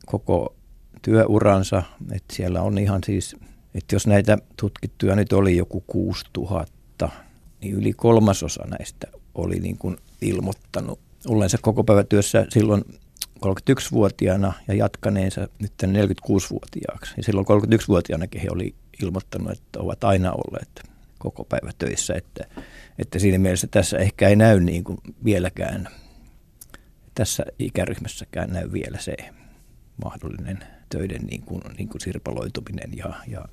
koko 0.06 0.56
työuransa, 1.02 1.84
että 2.12 2.36
siellä 2.36 2.62
on 2.62 2.78
ihan 2.78 3.02
siis, 3.06 3.36
että 3.76 3.96
jos 3.96 4.08
näitä 4.08 4.38
tutkittuja 4.58 5.16
nyt 5.16 5.34
oli 5.34 5.58
joku 5.58 5.84
6000, 5.88 7.10
niin 7.62 7.74
yli 7.74 7.94
kolmasosa 7.94 8.64
näistä 8.68 9.08
oli 9.36 9.60
niin 9.60 9.78
kuin 9.78 9.98
ilmoittanut. 10.22 11.00
Olleensa 11.28 11.58
koko 11.62 11.84
päivä 11.84 12.04
työssä 12.04 12.46
silloin 12.50 12.84
31-vuotiaana 13.46 14.54
ja 14.68 14.74
jatkaneensa 14.74 15.48
nyt 15.60 15.74
46-vuotiaaksi. 15.84 17.14
Ja 17.18 17.24
silloin 17.24 17.48
31-vuotiaanakin 17.48 18.42
he 18.42 18.48
oli 18.52 18.76
ilmoittanut, 19.04 19.52
että 19.52 19.80
ovat 19.80 20.04
aina 20.04 20.32
olleet 20.32 20.84
koko 21.20 21.44
päivä 21.44 21.72
töissä, 21.78 22.14
että, 22.14 22.46
että 23.00 23.20
siinä 23.20 23.38
mielessä 23.38 23.68
tässä 23.68 23.98
ehkä 23.98 24.30
ei 24.30 24.36
näy 24.36 24.60
niin 24.60 24.84
kuin 24.84 24.98
vieläkään, 25.26 25.90
tässä 27.16 27.46
ikäryhmässäkään 27.60 28.50
näy 28.50 28.72
vielä 28.72 28.98
se 29.00 29.16
mahdollinen 30.04 30.60
töiden 30.90 31.22
niin 31.22 31.42
kuin, 31.42 31.62
niin 31.78 31.90
kuin 31.90 32.02
sirpaloituminen 32.02 32.98
ja, 32.98 33.14
ja 33.28 33.46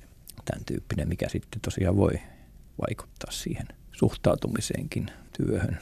tämän 0.45 0.65
tyyppinen, 0.65 1.07
mikä 1.07 1.29
sitten 1.29 1.61
tosiaan 1.61 1.97
voi 1.97 2.13
vaikuttaa 2.81 3.31
siihen 3.31 3.67
suhtautumiseenkin 3.91 5.05
työhön. 5.37 5.77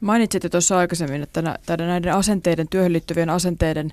Mainitsitte 0.00 0.48
tuossa 0.48 0.78
aikaisemmin, 0.78 1.22
että 1.22 1.42
näiden 1.78 2.14
asenteiden, 2.14 2.68
työhön 2.68 2.92
liittyvien 2.92 3.30
asenteiden 3.30 3.92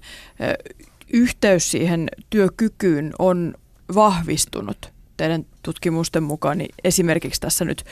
yhteys 1.13 1.71
siihen 1.71 2.09
työkykyyn 2.29 3.13
on 3.19 3.53
vahvistunut 3.95 4.93
teidän 5.17 5.45
tutkimusten 5.63 6.23
mukaan, 6.23 6.57
niin 6.57 6.75
esimerkiksi 6.83 7.41
tässä 7.41 7.65
nyt 7.65 7.83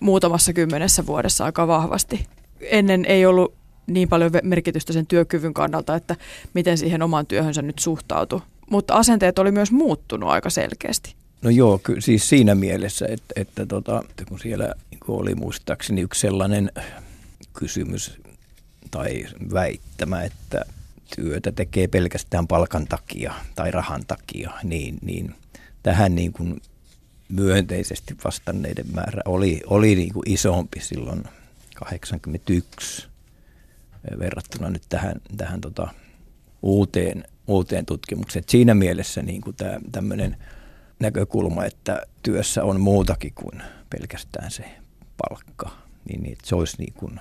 muutamassa 0.00 0.52
kymmenessä 0.52 1.06
vuodessa 1.06 1.44
aika 1.44 1.66
vahvasti. 1.66 2.26
Ennen 2.60 3.04
ei 3.04 3.26
ollut 3.26 3.54
niin 3.86 4.08
paljon 4.08 4.30
merkitystä 4.42 4.92
sen 4.92 5.06
työkyvyn 5.06 5.54
kannalta, 5.54 5.94
että 5.94 6.16
miten 6.54 6.78
siihen 6.78 7.02
omaan 7.02 7.26
työhönsä 7.26 7.62
nyt 7.62 7.78
suhtautui. 7.78 8.40
Mutta 8.70 8.94
asenteet 8.94 9.38
oli 9.38 9.52
myös 9.52 9.72
muuttunut 9.72 10.30
aika 10.30 10.50
selkeästi. 10.50 11.14
No 11.42 11.50
joo, 11.50 11.80
ky- 11.82 12.00
siis 12.00 12.28
siinä 12.28 12.54
mielessä, 12.54 13.06
että, 13.08 13.34
että, 13.36 13.66
tota, 13.66 14.04
kun 14.28 14.38
siellä 14.38 14.74
niin 14.90 15.00
oli 15.08 15.34
muistaakseni 15.34 16.00
yksi 16.00 16.20
sellainen 16.20 16.70
kysymys 17.60 18.20
tai 18.90 19.26
väittämä, 19.52 20.22
että 20.22 20.64
työtä 21.16 21.52
tekee 21.52 21.88
pelkästään 21.88 22.46
palkan 22.46 22.86
takia 22.86 23.34
tai 23.54 23.70
rahan 23.70 24.02
takia, 24.06 24.50
niin, 24.62 24.98
niin 25.02 25.34
tähän 25.82 26.14
niin 26.14 26.32
kuin 26.32 26.60
myönteisesti 27.28 28.16
vastanneiden 28.24 28.86
määrä 28.94 29.22
oli, 29.24 29.60
oli 29.66 29.94
niin 29.94 30.12
kuin 30.12 30.30
isompi 30.30 30.80
silloin 30.80 31.24
81 31.74 33.06
verrattuna 34.18 34.70
nyt 34.70 34.82
tähän, 34.88 35.14
tähän 35.36 35.60
tota 35.60 35.88
uuteen, 36.62 37.24
uuteen 37.46 37.86
tutkimukseen. 37.86 38.40
Et 38.40 38.48
siinä 38.48 38.74
mielessä 38.74 39.22
niin 39.22 39.40
kuin 39.40 39.56
tämä 39.56 39.80
tämmöinen 39.92 40.36
näkökulma, 41.00 41.64
että 41.64 42.02
työssä 42.22 42.64
on 42.64 42.80
muutakin 42.80 43.32
kuin 43.34 43.62
pelkästään 43.90 44.50
se 44.50 44.64
palkka, 45.16 45.70
niin, 46.08 46.22
niin 46.22 46.38
se 46.44 46.54
olisi 46.54 46.76
niin 46.78 46.92
kuin 46.92 47.20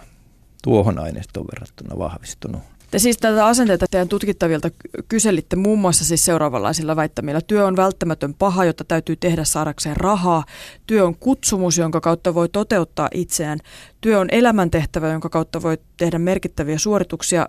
tuohon 0.64 1.00
aineistoon 1.00 1.48
verrattuna 1.52 1.98
vahvistunut. 1.98 2.62
Te 2.92 3.00
siis 3.00 3.18
tätä 3.18 3.46
asenteita 3.46 3.86
teidän 3.92 4.08
tutkittavilta 4.08 4.70
kyselitte 5.08 5.56
muun 5.56 5.80
muassa 5.80 6.06
siis 6.06 6.26
seuraavanlaisilla 6.26 6.96
väittämillä. 6.96 7.42
Työ 7.42 7.66
on 7.66 7.76
välttämätön 7.76 8.34
paha, 8.34 8.66
jota 8.66 8.84
täytyy 8.84 9.16
tehdä 9.16 9.44
saadakseen 9.44 9.98
rahaa. 9.98 10.44
Työ 10.88 11.06
on 11.06 11.16
kutsumus, 11.16 11.78
jonka 11.78 12.02
kautta 12.02 12.34
voi 12.34 12.50
toteuttaa 12.50 13.10
itseään. 13.14 13.60
Työ 14.02 14.20
on 14.20 14.28
elämäntehtävä, 14.32 15.12
jonka 15.12 15.30
kautta 15.30 15.62
voi 15.62 15.78
tehdä 15.98 16.20
merkittäviä 16.20 16.78
suorituksia. 16.78 17.48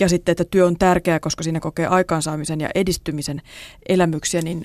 Ja 0.00 0.08
sitten, 0.08 0.32
että 0.32 0.44
työ 0.44 0.66
on 0.66 0.78
tärkeää, 0.78 1.20
koska 1.20 1.42
siinä 1.42 1.60
kokee 1.60 1.86
aikaansaamisen 1.86 2.60
ja 2.60 2.68
edistymisen 2.74 3.42
elämyksiä. 3.88 4.42
Niin 4.42 4.64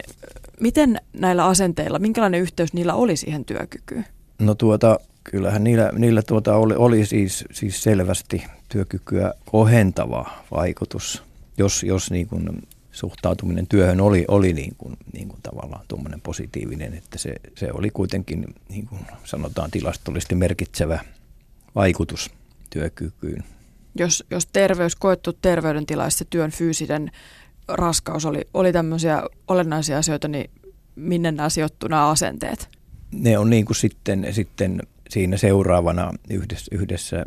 miten 0.59 1.01
näillä 1.13 1.45
asenteilla, 1.45 1.99
minkälainen 1.99 2.41
yhteys 2.41 2.73
niillä 2.73 2.93
oli 2.93 3.17
siihen 3.17 3.45
työkykyyn? 3.45 4.05
No 4.39 4.55
tuota, 4.55 4.99
kyllähän 5.23 5.63
niillä, 5.63 5.91
niillä 5.97 6.21
tuota 6.21 6.55
oli, 6.55 6.73
oli 6.75 7.05
siis, 7.05 7.45
siis 7.51 7.83
selvästi 7.83 8.43
työkykyä 8.69 9.33
kohentava 9.45 10.29
vaikutus, 10.51 11.23
jos, 11.57 11.83
jos 11.83 12.11
niin 12.11 12.27
kuin 12.27 12.67
suhtautuminen 12.91 13.67
työhön 13.67 14.01
oli, 14.01 14.25
oli 14.27 14.53
niin 14.53 14.75
kuin, 14.77 14.97
niin 15.13 15.27
kuin 15.27 15.41
tavallaan 15.43 15.85
tuommoinen 15.87 16.21
positiivinen, 16.21 16.93
että 16.93 17.17
se, 17.17 17.35
se 17.55 17.71
oli 17.73 17.89
kuitenkin 17.89 18.45
niin 18.69 18.87
kuin 18.87 19.01
sanotaan 19.23 19.71
tilastollisesti 19.71 20.35
merkitsevä 20.35 20.99
vaikutus 21.75 22.31
työkykyyn. 22.69 23.43
Jos, 23.95 24.23
jos 24.31 24.47
terveys, 24.53 24.95
koettu 24.95 25.33
terveydentila 25.33 26.03
ja 26.03 26.25
työn 26.29 26.51
fyysinen 26.51 27.11
raskaus 27.67 28.25
oli, 28.25 28.41
oli 28.53 28.73
tämmöisiä 28.73 29.23
olennaisia 29.47 29.97
asioita, 29.97 30.27
niin 30.27 30.51
minne 30.95 31.31
nämä 31.31 31.49
sijoittuu 31.49 31.89
nämä 31.89 32.09
asenteet? 32.09 32.69
Ne 33.11 33.37
on 33.37 33.49
niin 33.49 33.65
kuin 33.65 33.77
sitten, 33.77 34.27
sitten 34.31 34.81
siinä 35.11 35.37
seuraavana 35.37 36.11
yhdessä, 36.29 36.75
yhdessä 36.75 37.25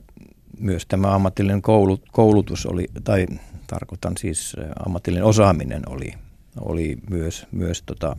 myös 0.58 0.86
tämä 0.86 1.14
ammatillinen 1.14 1.62
koulut, 1.62 2.02
koulutus 2.12 2.66
oli, 2.66 2.86
tai 3.04 3.26
tarkoitan 3.66 4.12
siis 4.18 4.56
ammatillinen 4.86 5.24
osaaminen 5.24 5.82
oli, 5.88 6.14
oli 6.60 6.96
myös, 7.10 7.46
myös 7.52 7.82
tota, 7.86 8.16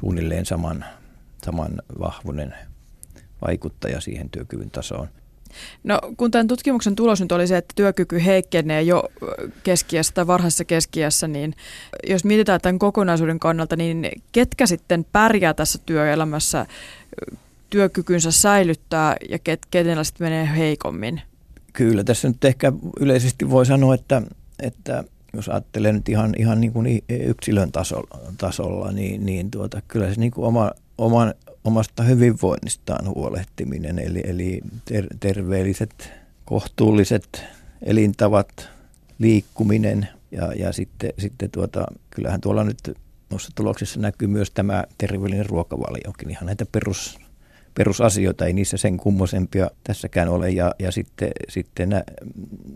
suunnilleen 0.00 0.46
saman, 0.46 0.84
saman 1.44 1.70
vahvuinen 2.00 2.54
vaikuttaja 3.46 4.00
siihen 4.00 4.30
työkyvyn 4.30 4.70
tasoon. 4.70 5.08
No 5.84 5.98
kun 6.16 6.30
tämän 6.30 6.46
tutkimuksen 6.46 6.96
tulos 6.96 7.20
nyt 7.20 7.32
oli 7.32 7.46
se, 7.46 7.56
että 7.56 7.72
työkyky 7.76 8.24
heikkenee 8.24 8.82
jo 8.82 9.04
keskiässä 9.62 10.14
tai 10.14 10.26
varhaisessa 10.26 10.64
keskiässä, 10.64 11.28
niin 11.28 11.54
jos 12.08 12.24
mietitään 12.24 12.60
tämän 12.60 12.78
kokonaisuuden 12.78 13.38
kannalta, 13.38 13.76
niin 13.76 14.10
ketkä 14.32 14.66
sitten 14.66 15.06
pärjää 15.12 15.54
tässä 15.54 15.78
työelämässä 15.86 16.66
työkykynsä 17.74 18.30
säilyttää 18.30 19.16
ja 19.30 19.38
ket, 19.38 19.60
kenellä 19.70 20.04
sitten 20.04 20.24
menee 20.24 20.56
heikommin? 20.56 21.20
Kyllä, 21.72 22.04
tässä 22.04 22.28
nyt 22.28 22.44
ehkä 22.44 22.72
yleisesti 23.00 23.50
voi 23.50 23.66
sanoa, 23.66 23.94
että, 23.94 24.22
että 24.62 25.04
jos 25.32 25.48
ajattelee 25.48 25.92
nyt 25.92 26.08
ihan, 26.08 26.34
ihan 26.38 26.60
niin 26.60 26.72
kuin 26.72 27.02
yksilön 27.08 27.72
tasolla, 27.72 28.18
tasolla 28.38 28.92
niin, 28.92 29.26
niin 29.26 29.50
tuota, 29.50 29.82
kyllä 29.88 30.14
se 30.14 30.20
niin 30.20 30.30
kuin 30.30 30.46
oma, 30.46 30.70
oman, 30.98 31.34
omasta 31.64 32.02
hyvinvoinnistaan 32.02 33.08
huolehtiminen, 33.08 33.98
eli, 33.98 34.22
eli 34.24 34.60
ter, 34.84 35.06
terveelliset, 35.20 36.10
kohtuulliset 36.44 37.42
elintavat, 37.82 38.68
liikkuminen 39.18 40.08
ja, 40.30 40.52
ja 40.52 40.72
sitten, 40.72 41.12
sitten 41.18 41.50
tuota, 41.50 41.86
kyllähän 42.10 42.40
tuolla 42.40 42.64
nyt 42.64 42.78
noissa 43.30 43.52
tuloksissa 43.54 44.00
näkyy 44.00 44.28
myös 44.28 44.50
tämä 44.50 44.84
terveellinen 44.98 45.46
ruokavaliokin, 45.46 46.30
ihan 46.30 46.46
näitä 46.46 46.66
perus, 46.72 47.23
perusasioita, 47.74 48.46
ei 48.46 48.52
niissä 48.52 48.76
sen 48.76 48.96
kummosempia 48.96 49.70
tässäkään 49.84 50.28
ole. 50.28 50.50
Ja, 50.50 50.74
ja 50.78 50.92
sitten, 50.92 51.30
sitten, 51.48 51.88
nä, 51.88 52.04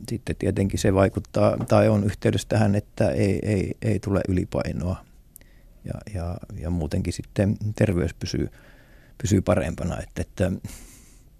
sitten 0.08 0.36
tietenkin 0.36 0.78
se 0.78 0.94
vaikuttaa 0.94 1.56
tai 1.68 1.88
on 1.88 2.04
yhteydessä 2.04 2.48
tähän, 2.48 2.74
että 2.74 3.10
ei, 3.10 3.38
ei, 3.42 3.76
ei 3.82 4.00
tule 4.00 4.20
ylipainoa 4.28 5.04
ja, 5.84 5.94
ja, 6.14 6.36
ja 6.60 6.70
muutenkin 6.70 7.12
sitten 7.12 7.56
terveys 7.76 8.14
pysyy, 8.14 8.48
pysyy 9.22 9.40
parempana. 9.40 9.98
Että, 10.02 10.22
että 10.22 10.52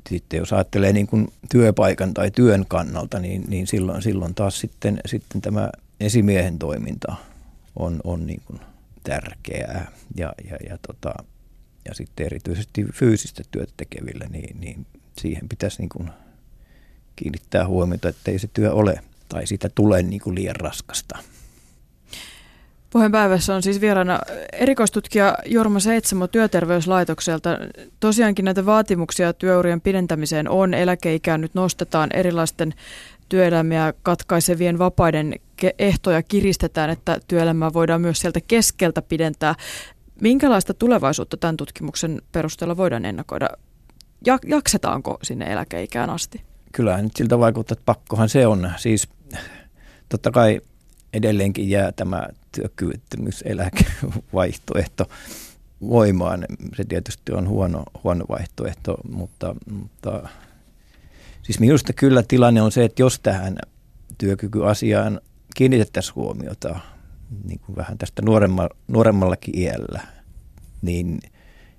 sitten 0.08 0.38
jos 0.38 0.52
ajattelee 0.52 0.92
niin 0.92 1.06
kuin 1.06 1.28
työpaikan 1.50 2.14
tai 2.14 2.30
työn 2.30 2.64
kannalta, 2.68 3.18
niin, 3.18 3.44
niin 3.48 3.66
silloin, 3.66 4.02
silloin 4.02 4.34
taas 4.34 4.60
sitten, 4.60 5.00
sitten 5.06 5.40
tämä 5.40 5.70
esimiehen 6.00 6.58
toiminta 6.58 7.14
on, 7.76 8.00
on 8.04 8.26
niin 8.26 8.42
kuin 8.46 8.60
tärkeää 9.02 9.92
ja, 10.16 10.32
ja, 10.50 10.56
ja 10.68 10.78
tota, 10.86 11.14
ja 11.88 11.94
sitten 11.94 12.26
erityisesti 12.26 12.86
fyysistä 12.94 13.42
työtä 13.50 13.72
tekeville, 13.76 14.26
niin, 14.30 14.60
niin 14.60 14.86
siihen 15.18 15.48
pitäisi 15.48 15.78
niin 15.78 15.88
kuin 15.88 16.10
kiinnittää 17.16 17.66
huomiota, 17.66 18.08
että 18.08 18.30
ei 18.30 18.38
se 18.38 18.48
työ 18.52 18.72
ole 18.72 19.00
tai 19.28 19.46
siitä 19.46 19.68
tulee 19.74 20.02
niin 20.02 20.20
kuin 20.20 20.34
liian 20.34 20.56
raskasta. 20.56 21.18
Puheenpäivässä 22.90 23.54
on 23.54 23.62
siis 23.62 23.80
vieraana 23.80 24.18
erikoistutkija 24.52 25.38
Jorma 25.46 25.80
Seitsamo 25.80 26.26
työterveyslaitokselta. 26.26 27.58
Tosiaankin 28.00 28.44
näitä 28.44 28.66
vaatimuksia 28.66 29.32
työurien 29.32 29.80
pidentämiseen 29.80 30.48
on. 30.48 30.74
Eläkeikää 30.74 31.38
nyt 31.38 31.54
nostetaan 31.54 32.10
erilaisten 32.14 32.74
työelämiä 33.28 33.94
katkaisevien 34.02 34.78
vapaiden 34.78 35.34
ehtoja 35.78 36.22
kiristetään, 36.22 36.90
että 36.90 37.20
työelämää 37.28 37.72
voidaan 37.72 38.00
myös 38.00 38.20
sieltä 38.20 38.40
keskeltä 38.40 39.02
pidentää. 39.02 39.54
Minkälaista 40.20 40.74
tulevaisuutta 40.74 41.36
tämän 41.36 41.56
tutkimuksen 41.56 42.22
perusteella 42.32 42.76
voidaan 42.76 43.04
ennakoida? 43.04 43.48
Jaksetaanko 44.46 45.18
sinne 45.22 45.52
eläkeikään 45.52 46.10
asti? 46.10 46.42
Kyllähän 46.72 47.04
nyt 47.04 47.16
siltä 47.16 47.38
vaikuttaa, 47.38 47.72
että 47.72 47.84
pakkohan 47.84 48.28
se 48.28 48.46
on. 48.46 48.72
Siis 48.76 49.08
totta 50.08 50.30
kai 50.30 50.60
edelleenkin 51.12 51.70
jää 51.70 51.92
tämä 51.92 52.28
työkyvyttömyyseläkevaihtoehto 52.52 55.10
voimaan. 55.88 56.46
Se 56.76 56.84
tietysti 56.84 57.32
on 57.32 57.48
huono, 57.48 57.84
huono 58.04 58.24
vaihtoehto, 58.28 58.96
mutta, 59.08 59.56
mutta 59.70 60.28
siis 61.42 61.60
minusta 61.60 61.92
kyllä 61.92 62.22
tilanne 62.28 62.62
on 62.62 62.72
se, 62.72 62.84
että 62.84 63.02
jos 63.02 63.20
tähän 63.20 63.58
työkykyasiaan 64.18 65.20
kiinnitettäisiin 65.56 66.14
huomiota, 66.14 66.80
niin 67.44 67.60
kuin 67.60 67.76
vähän 67.76 67.98
tästä 67.98 68.22
nuoremma, 68.22 68.68
nuoremmallakin 68.88 69.58
iällä, 69.58 70.00
niin, 70.82 71.20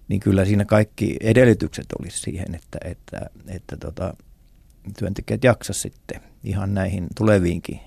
niin 0.08 0.20
kyllä 0.20 0.46
siinä 0.46 0.66
kaikki 0.66 1.18
edellytykset 1.22 1.86
olisi 2.00 2.20
siihen, 2.20 2.56
että, 2.56 2.78
että, 2.86 3.30
että 3.48 3.78
tota, 3.78 4.14
työntekijät 5.00 5.44
jaksa 5.44 5.74
sitten 5.74 6.22
ihan 6.44 6.74
näihin 6.74 7.08
tuleviinkin 7.18 7.80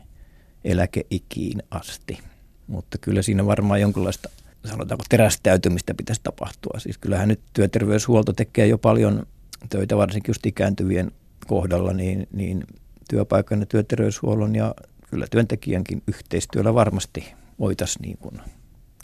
eläkeikiin 0.64 1.62
asti. 1.70 2.18
Mutta 2.66 2.98
kyllä 2.98 3.22
siinä 3.22 3.46
varmaan 3.46 3.80
jonkinlaista 3.80 4.30
sanotaanko 4.64 5.04
terästäytymistä 5.08 5.94
pitäisi 5.94 6.20
tapahtua. 6.24 6.78
Siis 6.78 6.98
kyllähän 6.98 7.28
nyt 7.28 7.40
työterveyshuolto 7.52 8.32
tekee 8.32 8.66
jo 8.66 8.78
paljon 8.78 9.26
töitä, 9.68 9.96
varsinkin 9.96 10.30
just 10.30 10.46
ikääntyvien 10.46 11.10
kohdalla, 11.46 11.92
niin, 11.92 12.26
niin 12.32 12.64
työpaikan 13.10 13.60
ja 13.60 13.66
työterveyshuollon 13.66 14.54
ja 14.54 14.74
kyllä 15.10 15.26
työntekijänkin 15.30 16.02
yhteistyöllä 16.08 16.74
varmasti 16.74 17.34
voitaisiin 17.62 18.02
niin 18.02 18.18
kuin 18.18 18.40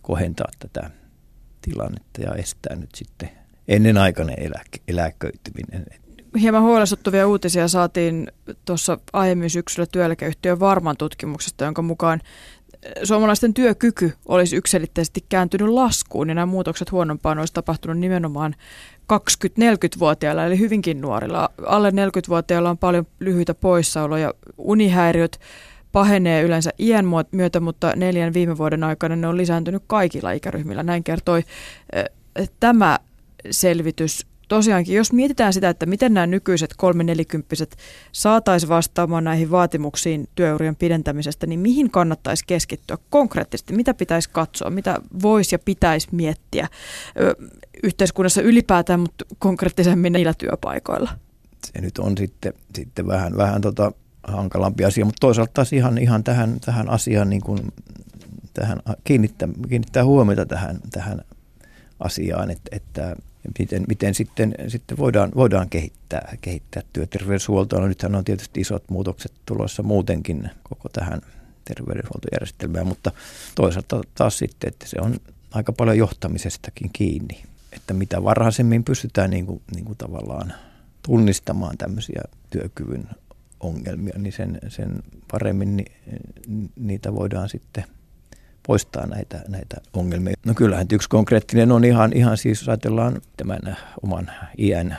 kohentaa 0.02 0.48
tätä 0.58 0.90
tilannetta 1.60 2.20
ja 2.20 2.34
estää 2.34 2.76
nyt 2.76 2.94
sitten 2.94 3.30
ennenaikainen 3.68 4.36
eläke, 4.38 4.78
eläköityminen. 4.88 5.86
Hieman 6.40 6.62
huolestuttavia 6.62 7.28
uutisia 7.28 7.68
saatiin 7.68 8.28
tuossa 8.64 8.98
aiemmin 9.12 9.50
syksyllä 9.50 9.86
työeläkeyhtiön 9.92 10.60
Varman 10.60 10.96
tutkimuksesta, 10.96 11.64
jonka 11.64 11.82
mukaan 11.82 12.20
suomalaisten 13.04 13.54
työkyky 13.54 14.12
olisi 14.28 14.56
yksilitteisesti 14.56 15.24
kääntynyt 15.28 15.68
laskuun 15.68 16.28
ja 16.28 16.34
nämä 16.34 16.46
muutokset 16.46 16.92
huonompaan 16.92 17.38
olisi 17.38 17.54
tapahtunut 17.54 17.98
nimenomaan 17.98 18.54
20-40-vuotiailla 19.12 20.44
eli 20.44 20.58
hyvinkin 20.58 21.00
nuorilla. 21.00 21.50
Alle 21.66 21.90
40-vuotiailla 21.90 22.70
on 22.70 22.78
paljon 22.78 23.06
lyhyitä 23.20 23.54
poissaoloja, 23.54 24.34
unihäiriöt, 24.58 25.40
pahenee 25.92 26.42
yleensä 26.42 26.70
iän 26.78 27.04
myötä, 27.32 27.60
mutta 27.60 27.92
neljän 27.96 28.34
viime 28.34 28.58
vuoden 28.58 28.84
aikana 28.84 29.16
ne 29.16 29.26
on 29.26 29.36
lisääntynyt 29.36 29.82
kaikilla 29.86 30.32
ikäryhmillä. 30.32 30.82
Näin 30.82 31.04
kertoi 31.04 31.44
tämä 32.60 32.98
selvitys. 33.50 34.26
Tosiaankin, 34.48 34.96
jos 34.96 35.12
mietitään 35.12 35.52
sitä, 35.52 35.68
että 35.68 35.86
miten 35.86 36.14
nämä 36.14 36.26
nykyiset 36.26 36.74
kolme-nelikymppiset 36.76 37.76
saataisiin 38.12 38.68
vastaamaan 38.68 39.24
näihin 39.24 39.50
vaatimuksiin 39.50 40.28
työurien 40.34 40.76
pidentämisestä, 40.76 41.46
niin 41.46 41.60
mihin 41.60 41.90
kannattaisi 41.90 42.44
keskittyä 42.46 42.98
konkreettisesti? 43.10 43.72
Mitä 43.72 43.94
pitäisi 43.94 44.30
katsoa? 44.32 44.70
Mitä 44.70 45.00
voisi 45.22 45.54
ja 45.54 45.58
pitäisi 45.58 46.08
miettiä 46.12 46.68
yhteiskunnassa 47.82 48.42
ylipäätään, 48.42 49.00
mutta 49.00 49.24
konkreettisemmin 49.38 50.12
niillä 50.12 50.34
työpaikoilla? 50.34 51.10
Se 51.66 51.80
nyt 51.80 51.98
on 51.98 52.18
sitten, 52.18 52.52
sitten 52.74 53.06
vähän, 53.06 53.36
vähän 53.36 53.60
tota 53.60 53.92
hankalampi 54.22 54.84
asia, 54.84 55.04
mutta 55.04 55.20
toisaalta 55.20 55.52
taas 55.54 55.72
ihan, 55.72 55.98
ihan 55.98 56.24
tähän, 56.24 56.60
tähän 56.60 56.88
asiaan 56.88 57.30
niin 57.30 57.42
kuin, 57.42 57.72
tähän, 58.54 58.78
kiinnittää, 59.04 59.48
kiinnittää 59.68 60.04
huomiota 60.04 60.46
tähän, 60.46 60.78
tähän 60.90 61.20
asiaan, 62.00 62.50
että, 62.50 62.68
että 62.72 63.16
miten, 63.58 63.84
miten 63.88 64.14
sitten, 64.14 64.54
sitten 64.68 64.98
voidaan, 64.98 65.30
voidaan 65.34 65.68
kehittää, 65.68 66.36
kehittää 66.40 66.82
työterveyshuoltoa. 66.92 67.80
No 67.80 67.86
nythän 67.86 68.14
on 68.14 68.24
tietysti 68.24 68.60
isot 68.60 68.84
muutokset 68.90 69.32
tulossa 69.46 69.82
muutenkin 69.82 70.50
koko 70.62 70.88
tähän 70.88 71.20
terveydenhuoltojärjestelmään, 71.64 72.86
mutta 72.86 73.12
toisaalta 73.54 74.00
taas 74.14 74.38
sitten, 74.38 74.68
että 74.68 74.86
se 74.86 74.96
on 75.00 75.16
aika 75.50 75.72
paljon 75.72 75.98
johtamisestakin 75.98 76.90
kiinni, 76.92 77.42
että 77.72 77.94
mitä 77.94 78.24
varhaisemmin 78.24 78.84
pystytään 78.84 79.30
niin 79.30 79.46
kuin, 79.46 79.62
niin 79.74 79.84
kuin 79.84 79.98
tavallaan 79.98 80.54
tunnistamaan 81.02 81.78
tämmöisiä 81.78 82.22
työkyvyn 82.50 83.08
ongelmia, 83.60 84.14
niin 84.18 84.32
sen, 84.32 84.58
sen 84.68 85.02
paremmin 85.30 85.76
ni, 85.76 85.84
niitä 86.76 87.14
voidaan 87.14 87.48
sitten 87.48 87.84
poistaa 88.66 89.06
näitä, 89.06 89.42
näitä 89.48 89.76
ongelmia. 89.92 90.34
No 90.46 90.54
kyllähän 90.54 90.86
yksi 90.92 91.08
konkreettinen 91.08 91.72
on 91.72 91.84
ihan, 91.84 92.12
ihan 92.12 92.36
siis, 92.36 92.60
jos 92.60 92.68
ajatellaan 92.68 93.22
tämän 93.36 93.76
oman 94.02 94.30
iän, 94.58 94.96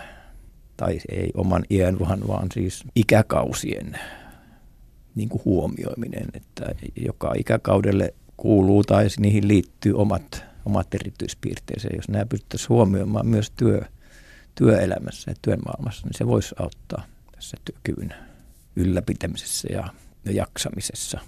tai 0.78 1.00
ei 1.10 1.32
oman 1.34 1.64
iän, 1.70 2.00
vaan, 2.00 2.28
vaan 2.28 2.48
siis 2.54 2.84
ikäkausien 2.96 4.00
niin 5.16 5.30
kuin 5.30 5.42
huomioiminen, 5.46 6.28
että 6.34 6.66
joka 7.06 7.34
ikäkaudelle 7.38 8.14
kuuluu 8.38 8.84
tai 8.84 9.08
niihin 9.20 9.48
liittyy 9.48 9.94
omat, 9.94 10.44
omat 10.66 10.94
erityispiirteensä. 10.94 11.90
Jos 11.96 12.10
nämä 12.10 12.26
pystyttäisiin 12.26 12.70
huomioimaan 12.70 13.28
myös 13.28 13.52
työ, 13.52 13.82
työelämässä 14.56 15.32
ja 15.32 15.36
työn 15.42 15.60
maailmassa, 15.66 16.08
niin 16.08 16.18
se 16.18 16.28
voisi 16.28 16.56
auttaa 16.60 17.06
tässä 17.36 17.58
työkyvyn 17.66 18.14
ylläpitämisessä 18.80 19.68
ja, 19.72 19.94
ja 20.26 20.32
jaksamisessa. 20.32 21.18